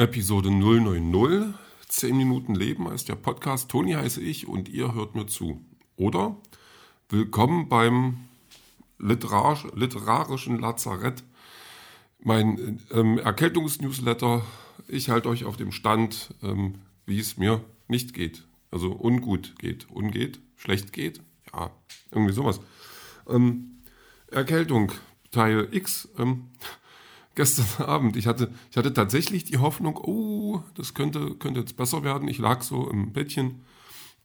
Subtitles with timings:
[0.00, 1.52] Episode 090.
[1.88, 3.70] 10 Minuten Leben heißt der Podcast.
[3.70, 5.62] Toni heiße ich und ihr hört mir zu.
[5.96, 6.38] Oder
[7.10, 8.16] willkommen beim
[8.98, 11.22] Literar literarischen Lazarett.
[12.18, 14.42] Mein ähm, Erkältungsnewsletter.
[14.88, 18.46] Ich halte euch auf dem Stand, ähm, wie es mir nicht geht.
[18.70, 19.90] Also ungut geht.
[19.90, 20.40] Ungeht?
[20.56, 21.20] Schlecht geht?
[21.52, 21.72] Ja,
[22.10, 22.62] irgendwie sowas.
[23.28, 23.82] Ähm,
[24.28, 24.92] Erkältung,
[25.30, 26.08] Teil X.
[26.16, 26.48] Ähm,
[27.34, 28.16] gestern Abend.
[28.16, 32.28] Ich hatte, ich hatte tatsächlich die Hoffnung, oh, das könnte, könnte jetzt besser werden.
[32.28, 33.62] Ich lag so im Bettchen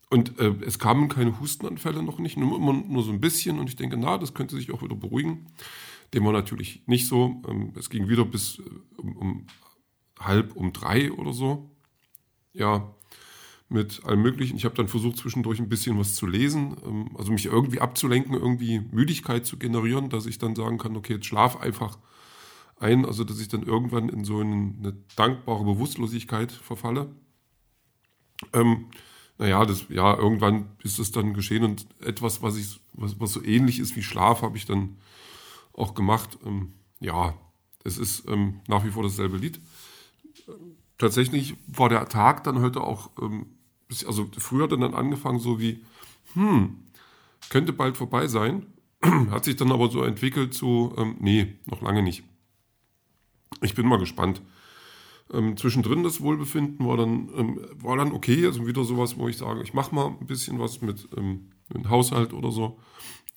[0.09, 3.59] und äh, es kamen keine Hustenanfälle noch nicht, nur, immer nur so ein bisschen.
[3.59, 5.47] Und ich denke, na, das könnte sich auch wieder beruhigen.
[6.13, 7.41] Dem war natürlich nicht so.
[7.47, 9.47] Ähm, es ging wieder bis äh, um, um
[10.19, 11.71] halb um drei oder so.
[12.53, 12.95] Ja,
[13.67, 14.57] mit allem Möglichen.
[14.57, 18.33] Ich habe dann versucht, zwischendurch ein bisschen was zu lesen, ähm, also mich irgendwie abzulenken,
[18.35, 21.97] irgendwie Müdigkeit zu generieren, dass ich dann sagen kann, okay, jetzt schlaf einfach
[22.77, 27.09] ein, also dass ich dann irgendwann in so eine, dankbare Bewusstlosigkeit verfalle.
[28.53, 28.87] Ähm,
[29.37, 33.43] naja, das, ja, irgendwann ist es dann geschehen und etwas, was ich, was, was so
[33.43, 34.97] ähnlich ist wie Schlaf, habe ich dann
[35.73, 36.37] auch gemacht.
[36.45, 37.33] Ähm, ja,
[37.83, 39.59] es ist ähm, nach wie vor dasselbe Lied.
[40.97, 43.47] Tatsächlich war der Tag dann heute auch, ähm,
[44.05, 45.83] also früher er dann angefangen so wie,
[46.33, 46.77] hm,
[47.49, 48.65] könnte bald vorbei sein.
[49.31, 52.23] Hat sich dann aber so entwickelt zu, ähm, nee, noch lange nicht
[53.61, 54.41] ich bin mal gespannt.
[55.33, 59.37] Ähm, zwischendrin das Wohlbefinden war dann, ähm, war dann okay, also wieder sowas, wo ich
[59.37, 61.49] sage, ich mache mal ein bisschen was mit, ähm,
[61.89, 62.79] Haushalt oder so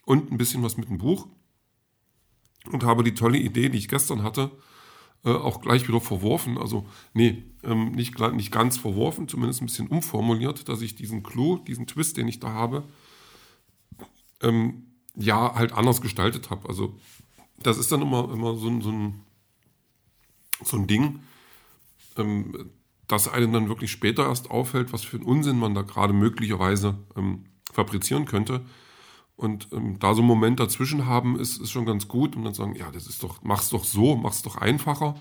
[0.04, 1.28] und ein bisschen was mit dem Buch
[2.70, 4.50] und habe die tolle Idee, die ich gestern hatte,
[5.24, 6.58] äh, auch gleich wieder verworfen.
[6.58, 11.58] Also nee, ähm, nicht, nicht ganz verworfen, zumindest ein bisschen umformuliert, dass ich diesen Clou,
[11.58, 12.84] diesen Twist, den ich da habe,
[14.42, 16.68] ähm, ja, halt anders gestaltet habe.
[16.68, 16.98] Also
[17.62, 19.24] das ist dann immer, immer so, so ein
[20.64, 21.20] so ein Ding,
[22.16, 22.70] ähm,
[23.06, 26.98] das einem dann wirklich später erst auffällt, was für einen Unsinn man da gerade möglicherweise
[27.16, 28.64] ähm, fabrizieren könnte.
[29.36, 32.36] Und ähm, da so einen Moment dazwischen haben, ist, ist schon ganz gut.
[32.36, 35.14] Und dann sagen, ja, das ist doch, mach's doch so, mach's doch einfacher.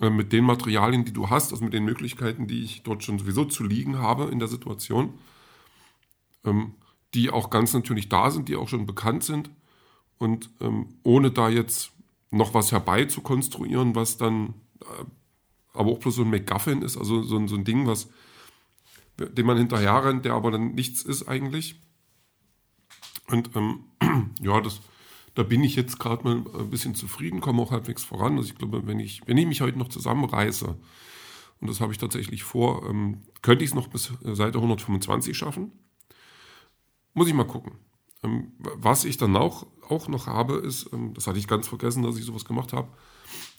[0.00, 3.18] Äh, mit den Materialien, die du hast, also mit den Möglichkeiten, die ich dort schon
[3.18, 5.14] sowieso zu liegen habe in der Situation,
[6.44, 6.74] ähm,
[7.14, 9.50] die auch ganz natürlich da sind, die auch schon bekannt sind.
[10.18, 11.92] Und ähm, ohne da jetzt
[12.30, 15.04] noch was herbei zu konstruieren, was dann äh,
[15.76, 18.08] aber auch bloß so ein MacGuffin ist, also so, ein, so ein Ding, was,
[19.18, 21.80] dem man hinterher rennt, der aber dann nichts ist eigentlich.
[23.28, 23.84] Und ähm,
[24.40, 24.80] ja, das,
[25.34, 28.36] da bin ich jetzt gerade mal ein bisschen zufrieden, komme auch halbwegs voran.
[28.36, 30.76] Also ich glaube, wenn ich, wenn ich mich heute noch zusammenreiße,
[31.58, 35.72] und das habe ich tatsächlich vor, ähm, könnte ich es noch bis Seite 125 schaffen.
[37.14, 37.72] Muss ich mal gucken.
[38.22, 42.02] Ähm, was ich dann auch, auch noch habe, ist, ähm, das hatte ich ganz vergessen,
[42.02, 42.88] dass ich sowas gemacht habe.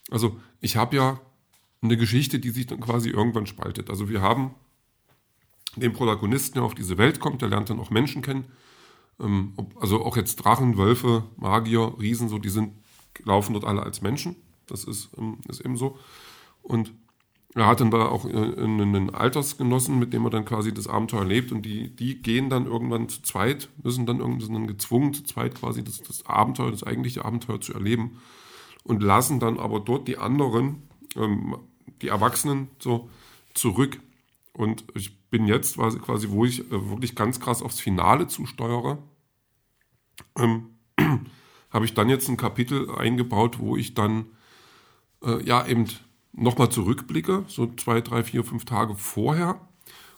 [0.10, 1.20] Also ich habe ja
[1.82, 3.90] eine Geschichte, die sich dann quasi irgendwann spaltet.
[3.90, 4.56] Also wir haben
[5.76, 8.46] den Protagonisten, der auf diese Welt kommt, der lernt dann auch Menschen kennen.
[9.20, 12.74] Ähm, also auch jetzt Drachen, Wölfe, Magier, Riesen, so, die sind,
[13.24, 14.36] laufen dort alle als Menschen.
[14.68, 15.10] Das ist,
[15.48, 15.98] ist eben so.
[16.62, 16.94] Und
[17.58, 21.26] er hat dann da auch äh, einen Altersgenossen, mit dem er dann quasi das Abenteuer
[21.26, 25.14] lebt und die, die gehen dann irgendwann zu zweit, müssen dann irgendwie sind dann gezwungen,
[25.14, 28.20] zu zweit quasi das, das Abenteuer, das eigentliche Abenteuer zu erleben
[28.84, 30.84] und lassen dann aber dort die anderen,
[31.16, 31.58] ähm,
[32.02, 33.10] die Erwachsenen so
[33.54, 34.00] zurück.
[34.54, 39.00] Und ich bin jetzt quasi, quasi wo ich äh, wirklich ganz krass aufs Finale zusteuere,
[40.38, 40.78] ähm,
[41.72, 44.28] habe ich dann jetzt ein Kapitel eingebaut, wo ich dann
[45.24, 45.86] äh, ja eben
[46.38, 49.60] nochmal zurückblicke, so zwei, drei, vier, fünf Tage vorher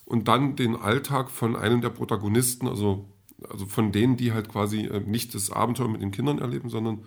[0.04, 3.06] und dann den Alltag von einem der Protagonisten, also,
[3.48, 7.04] also von denen, die halt quasi äh, nicht das Abenteuer mit den Kindern erleben, sondern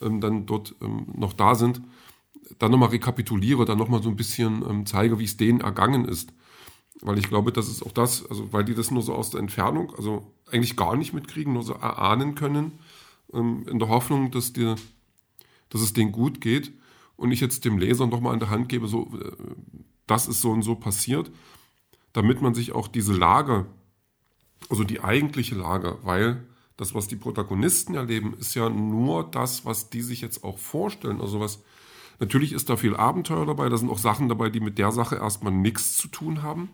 [0.00, 1.80] ähm, dann dort ähm, noch da sind,
[2.58, 6.32] dann nochmal rekapituliere, dann nochmal so ein bisschen ähm, zeige, wie es denen ergangen ist.
[7.00, 9.40] Weil ich glaube, das ist auch das, also weil die das nur so aus der
[9.40, 12.72] Entfernung, also eigentlich gar nicht mitkriegen, nur so erahnen können,
[13.32, 14.76] ähm, in der Hoffnung, dass, dir,
[15.70, 16.72] dass es denen gut geht
[17.16, 19.32] und ich jetzt dem Leser nochmal an der Hand gebe, so, äh,
[20.06, 21.30] das ist so und so passiert,
[22.12, 23.66] damit man sich auch diese Lage,
[24.68, 26.44] also die eigentliche Lage, weil
[26.76, 31.20] das, was die Protagonisten erleben, ist ja nur das, was die sich jetzt auch vorstellen.
[31.20, 31.62] Also was,
[32.18, 35.16] natürlich ist da viel Abenteuer dabei, da sind auch Sachen dabei, die mit der Sache
[35.16, 36.70] erstmal nichts zu tun haben.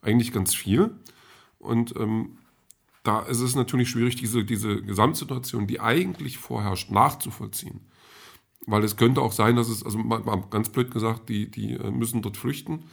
[0.00, 0.92] Eigentlich ganz viel.
[1.58, 2.38] Und ähm,
[3.02, 7.80] da ist es natürlich schwierig, diese, diese Gesamtsituation, die eigentlich vorherrscht, nachzuvollziehen
[8.70, 11.90] weil es könnte auch sein, dass es, also mal, ganz blöd gesagt, die, die äh,
[11.90, 12.84] müssen dort flüchten,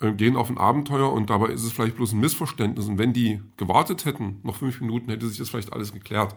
[0.00, 2.86] äh, gehen auf ein Abenteuer und dabei ist es vielleicht bloß ein Missverständnis.
[2.86, 6.36] Und wenn die gewartet hätten, noch fünf Minuten, hätte sich das vielleicht alles geklärt.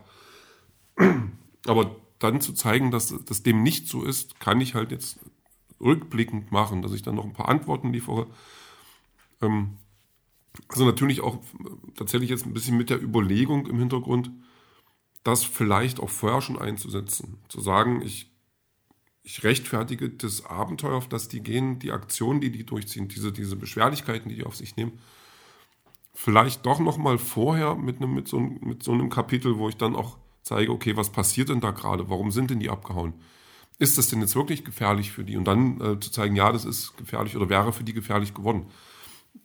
[1.66, 5.20] Aber dann zu zeigen, dass das dem nicht so ist, kann ich halt jetzt
[5.80, 8.28] rückblickend machen, dass ich dann noch ein paar Antworten liefere.
[9.42, 9.78] Ähm,
[10.70, 11.40] also natürlich auch
[11.96, 14.32] tatsächlich jetzt ein bisschen mit der Überlegung im Hintergrund,
[15.24, 17.40] das vielleicht auch vorher schon einzusetzen.
[17.50, 18.32] Zu sagen, ich,
[19.28, 23.56] ich rechtfertige das Abenteuer, auf das die gehen, die Aktionen, die die durchziehen, diese, diese
[23.56, 24.94] Beschwerlichkeiten, die die auf sich nehmen,
[26.14, 29.78] vielleicht doch noch mal vorher mit, einem, mit, so, mit so einem Kapitel, wo ich
[29.78, 32.10] dann auch zeige, okay, was passiert denn da gerade?
[32.10, 33.14] Warum sind denn die abgehauen?
[33.80, 35.38] Ist das denn jetzt wirklich gefährlich für die?
[35.38, 38.68] Und dann äh, zu zeigen, ja, das ist gefährlich oder wäre für die gefährlich geworden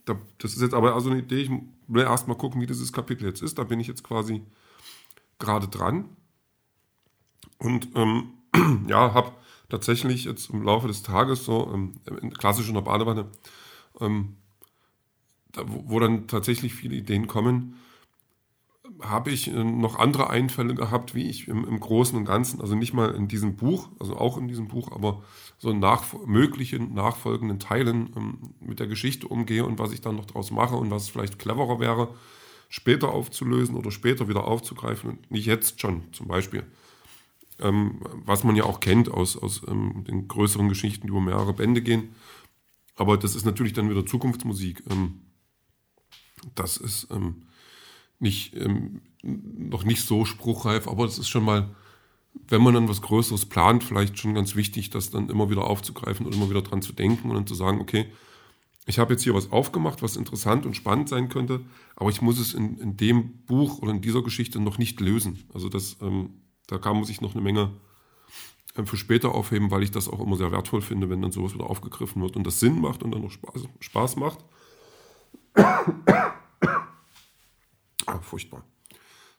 [0.04, 1.50] da, das ist jetzt aber also eine Idee, ich
[1.88, 3.58] will erst mal gucken, wie dieses Kapitel jetzt ist.
[3.58, 4.42] Da bin ich jetzt quasi
[5.38, 6.08] gerade dran.
[7.58, 8.32] Und ähm,
[8.88, 9.32] ja, habe
[9.72, 11.94] tatsächlich jetzt im Laufe des Tages so ähm,
[12.34, 13.30] klassisch in der Badewanne,
[14.00, 14.36] ähm,
[15.50, 17.76] da, wo, wo, dann tatsächlich viele Ideen kommen,
[19.00, 22.74] habe ich äh, noch andere Einfälle gehabt, wie ich im, im, Großen und Ganzen, also
[22.74, 25.22] nicht mal in diesem Buch, also auch in diesem Buch, aber
[25.56, 30.26] so nach, möglichen nachfolgenden Teilen ähm, mit der Geschichte umgehe und was ich dann noch
[30.26, 32.14] daraus mache und was vielleicht cleverer wäre,
[32.68, 36.66] später aufzulösen oder später wieder aufzugreifen und nicht jetzt schon zum Beispiel.
[37.62, 41.52] Ähm, was man ja auch kennt aus, aus ähm, den größeren Geschichten, die über mehrere
[41.52, 42.14] Bände gehen.
[42.96, 44.82] Aber das ist natürlich dann wieder Zukunftsmusik.
[44.90, 45.20] Ähm,
[46.54, 47.42] das ist ähm,
[48.18, 51.74] nicht, ähm, noch nicht so spruchreif, aber das ist schon mal,
[52.48, 56.26] wenn man dann was Größeres plant, vielleicht schon ganz wichtig, das dann immer wieder aufzugreifen
[56.26, 58.06] und immer wieder dran zu denken und dann zu sagen, okay,
[58.86, 61.60] ich habe jetzt hier was aufgemacht, was interessant und spannend sein könnte,
[61.94, 65.44] aber ich muss es in, in dem Buch oder in dieser Geschichte noch nicht lösen.
[65.54, 66.30] Also das, ähm,
[66.72, 67.70] da kann man sich noch eine Menge
[68.76, 71.52] ähm, für später aufheben, weil ich das auch immer sehr wertvoll finde, wenn dann sowas
[71.52, 74.38] wieder aufgegriffen wird und das Sinn macht und dann noch Spaß, Spaß macht.
[78.04, 78.64] Ah, furchtbar.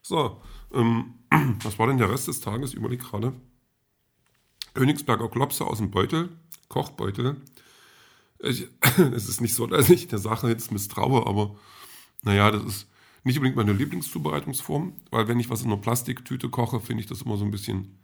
[0.00, 0.40] So,
[0.72, 1.16] ähm,
[1.62, 2.70] was war denn der Rest des Tages?
[2.70, 3.34] Ich überlege gerade.
[4.72, 6.30] Königsberger Klopse aus dem Beutel,
[6.70, 7.42] Kochbeutel.
[8.38, 8.66] Ich,
[9.14, 11.56] es ist nicht so, dass ich der Sache jetzt misstraue, aber
[12.22, 12.88] naja, das ist
[13.24, 17.22] nicht unbedingt meine Lieblingszubereitungsform, weil wenn ich was in einer Plastiktüte koche, finde ich das
[17.22, 17.98] immer so ein bisschen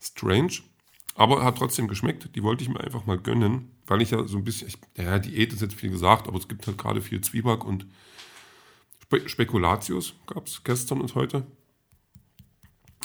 [0.00, 0.60] strange.
[1.16, 2.34] Aber hat trotzdem geschmeckt.
[2.34, 5.18] Die wollte ich mir einfach mal gönnen, weil ich ja so ein bisschen, ich, ja,
[5.18, 7.86] Diät ist jetzt viel gesagt, aber es gibt halt gerade viel Zwieback und
[9.02, 11.46] Spe Spekulatius gab es gestern und heute.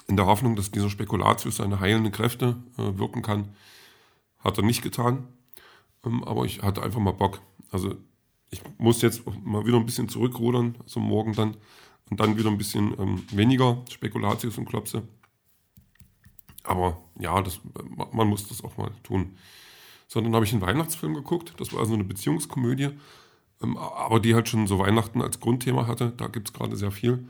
[0.08, 3.50] In der Hoffnung, dass dieser Spekulatius seine heilenden Kräfte äh, wirken kann,
[4.40, 5.28] hat er nicht getan.
[6.04, 7.42] Ähm, aber ich hatte einfach mal Bock.
[7.70, 7.96] Also
[8.52, 11.58] ich muss jetzt mal wieder ein bisschen zurückrudern, so morgen dann.
[12.10, 15.04] Und dann wieder ein bisschen ähm, weniger Spekulatius und Klopse.
[16.64, 17.62] Aber ja, das,
[18.12, 19.38] man muss das auch mal tun.
[20.08, 21.54] So, dann habe ich einen Weihnachtsfilm geguckt.
[21.58, 22.90] Das war also eine Beziehungskomödie.
[23.62, 26.14] Ähm, aber die halt schon so Weihnachten als Grundthema hatte.
[26.18, 27.28] Da gibt es gerade sehr viel,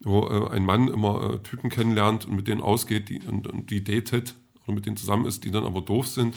[0.00, 3.70] wo äh, ein Mann immer äh, Typen kennenlernt und mit denen ausgeht die, und, und,
[3.70, 4.34] die datet
[4.64, 6.36] oder mit denen zusammen ist, die dann aber doof sind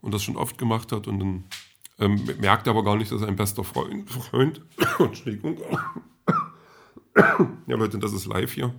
[0.00, 1.44] und das schon oft gemacht hat und dann
[1.98, 4.62] ähm, merkt er aber gar nicht, dass ein bester Freund, Freund
[4.98, 5.58] Entschuldigung.
[7.16, 8.74] ja Leute, das ist live hier.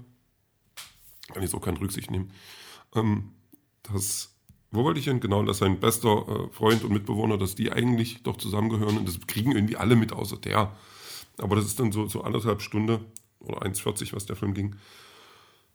[1.33, 2.31] Kann ich so keine Rücksicht nehmen.
[2.95, 3.31] Ähm,
[3.83, 4.37] das
[4.71, 5.19] wo wollte ich hin?
[5.19, 9.19] Genau, dass sein bester äh, Freund und Mitbewohner, dass die eigentlich doch zusammengehören und das
[9.25, 10.75] kriegen irgendwie alle mit, außer der.
[11.37, 12.99] Aber das ist dann so, so anderthalb Stunde
[13.39, 14.75] oder 1,40, was der Film ging.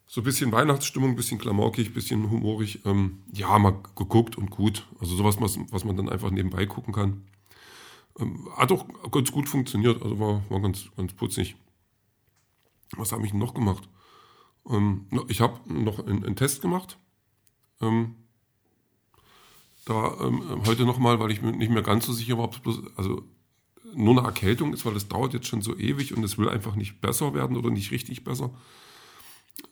[0.06, 2.84] So ein bisschen Weihnachtsstimmung, ein bisschen klamaukig, ein bisschen humorig.
[2.84, 4.86] Ähm, ja, mal geguckt und gut.
[5.00, 7.22] Also sowas, was, was man dann einfach nebenbei gucken kann.
[8.18, 11.56] Ähm, hat auch ganz gut funktioniert, also war, war ganz, ganz putzig.
[12.96, 13.88] Was habe ich noch gemacht?
[14.68, 16.98] Ähm, ich habe noch einen, einen, Test gemacht.
[17.80, 18.16] Ähm,
[19.84, 22.60] da ähm, heute nochmal, weil ich mir nicht mehr ganz so sicher war, ob es
[22.60, 23.24] bloß, also
[23.94, 26.76] nur eine Erkältung ist, weil es dauert jetzt schon so ewig und es will einfach
[26.76, 28.50] nicht besser werden oder nicht richtig besser.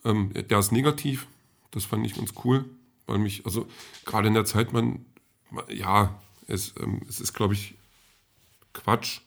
[0.03, 1.27] Ähm, der ist negativ.
[1.71, 2.65] Das fand ich ganz cool,
[3.05, 3.67] weil mich, also
[4.05, 5.05] gerade in der Zeit, man,
[5.69, 7.75] ja, es, ähm, es ist, glaube ich,
[8.73, 9.21] Quatsch,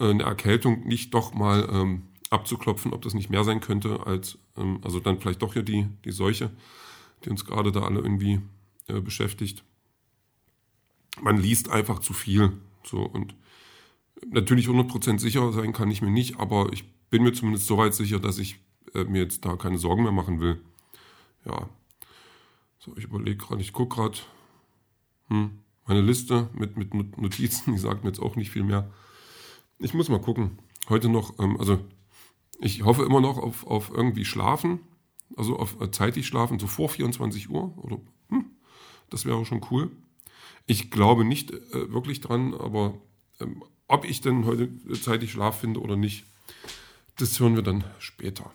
[0.00, 4.38] äh, eine Erkältung nicht doch mal ähm, abzuklopfen, ob das nicht mehr sein könnte als,
[4.56, 6.50] ähm, also dann vielleicht doch hier die, die Seuche,
[7.24, 8.40] die uns gerade da alle irgendwie
[8.88, 9.64] äh, beschäftigt.
[11.20, 12.52] Man liest einfach zu viel.
[12.84, 13.34] So und
[14.26, 17.94] natürlich 100% sicher sein kann ich mir nicht, aber ich bin mir zumindest so weit
[17.94, 18.60] sicher, dass ich
[18.94, 20.60] äh, mir jetzt da keine Sorgen mehr machen will.
[21.44, 21.68] Ja.
[22.78, 24.18] So, ich überlege gerade, ich gucke gerade.
[25.28, 28.90] Hm, meine Liste mit, mit Notizen, die sagt mir jetzt auch nicht viel mehr.
[29.78, 30.58] Ich muss mal gucken.
[30.88, 31.80] Heute noch, ähm, also
[32.60, 34.80] ich hoffe immer noch auf, auf irgendwie Schlafen,
[35.36, 38.46] also auf äh, zeitig schlafen, so vor 24 Uhr oder hm,
[39.10, 39.90] das wäre schon cool.
[40.66, 42.94] Ich glaube nicht äh, wirklich dran, aber
[43.40, 46.24] ähm, ob ich denn heute zeitig Schlaf finde oder nicht,
[47.16, 48.50] das hören wir dann später.